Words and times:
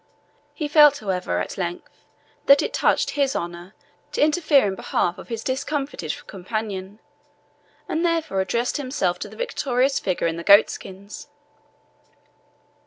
He 0.55 0.67
felt, 0.67 0.97
however, 0.97 1.37
at 1.39 1.59
length, 1.59 2.07
that 2.47 2.63
it 2.63 2.73
touched 2.73 3.11
his 3.11 3.35
honour 3.35 3.75
to 4.13 4.21
interfere 4.21 4.65
in 4.65 4.73
behalf 4.73 5.19
of 5.19 5.27
his 5.27 5.43
discomfited 5.43 6.25
companion, 6.25 6.97
and 7.87 8.03
therefore 8.03 8.41
addressed 8.41 8.77
himself 8.77 9.19
to 9.19 9.29
the 9.29 9.37
victorious 9.37 9.99
figure 9.99 10.25
in 10.25 10.37
the 10.37 10.43
goat 10.43 10.71
skins. 10.71 11.27